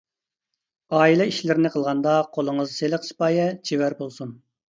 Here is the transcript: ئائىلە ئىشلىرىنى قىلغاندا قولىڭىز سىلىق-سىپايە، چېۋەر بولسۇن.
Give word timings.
ئائىلە 0.99 1.27
ئىشلىرىنى 1.31 1.71
قىلغاندا 1.75 2.15
قولىڭىز 2.37 2.73
سىلىق-سىپايە، 2.79 3.47
چېۋەر 3.71 3.97
بولسۇن. 4.01 4.35